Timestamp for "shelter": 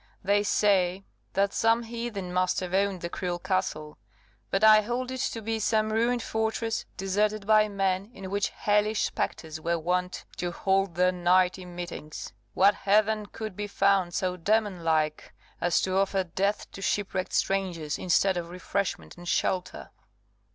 19.27-19.91